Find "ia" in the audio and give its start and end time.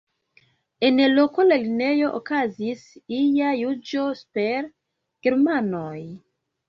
3.19-3.53